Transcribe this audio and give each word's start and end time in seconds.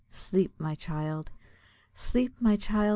Sleep, 0.09 0.55
my 0.59 0.73
child! 0.73 1.29
Sleep, 1.93 2.41
my 2.41 2.55
child! 2.55 2.89